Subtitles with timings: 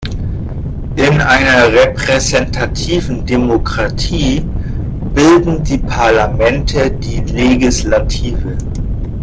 [0.95, 4.43] In einer repräsentativen Demokratie
[5.13, 8.57] bilden die Parlamente die Legislative.